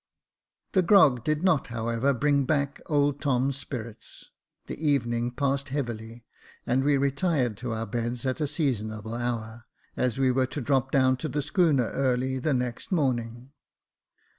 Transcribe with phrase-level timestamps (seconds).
[0.71, 4.31] The grog did not, however, bring back old Tom's spirits;
[4.65, 6.25] the evening passed heavily,
[6.65, 10.31] and we retired to our Jacob Faithful 165 beds at a seasonable hour, as we
[10.31, 13.51] were to drop down to the schooner early the next morning.